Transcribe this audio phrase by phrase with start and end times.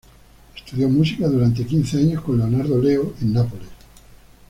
[0.55, 3.67] Estudió música durante quince años con Leonardo Leo en Nápoles.